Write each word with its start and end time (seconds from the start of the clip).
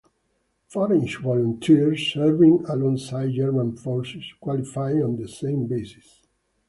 Foreign 0.65 1.07
volunteers 1.07 2.11
serving 2.11 2.65
alongside 2.67 3.33
German 3.33 3.77
forces 3.77 4.33
qualified 4.39 4.95
on 4.99 5.15
the 5.21 5.27
same 5.27 5.67
basis. 5.67 6.23